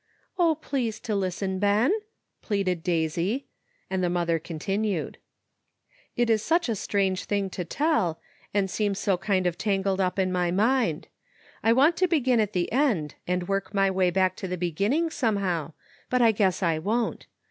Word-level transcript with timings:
"0, 0.41 0.55
please 0.55 0.99
to 0.99 1.13
listen, 1.15 1.59
Ben!" 1.59 1.91
pleaded 2.41 2.81
Daisy, 2.81 3.45
and 3.87 4.03
the 4.03 4.09
mother 4.09 4.39
continued.] 4.39 5.19
It 6.15 6.27
is 6.27 6.41
such 6.41 6.67
a 6.67 6.75
strange 6.75 7.25
thing 7.25 7.51
to 7.51 7.63
tell, 7.63 8.19
and 8.51 8.67
seems 8.67 8.97
so 8.97 9.15
kind 9.15 9.45
of 9.45 9.59
tangled 9.59 10.01
up 10.01 10.17
in 10.17 10.31
my 10.31 10.49
mind; 10.49 11.07
I 11.61 11.71
want 11.73 11.97
to 11.97 12.07
begin 12.07 12.39
at 12.39 12.53
the 12.53 12.71
end 12.71 13.13
and 13.27 13.47
work 13.47 13.75
my 13.75 13.91
way 13.91 14.09
back 14.09 14.35
to 14.37 14.47
the 14.47 14.57
beginning, 14.57 15.11
somehow, 15.11 15.73
but 16.09 16.19
I 16.19 16.31
guess 16.31 16.63
I 16.63 16.79
won't. 16.79 17.27